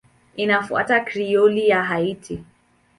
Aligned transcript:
Inafuata 0.35 0.99
Krioli 0.99 1.69
ya 1.69 1.83
Haiti. 1.83 2.43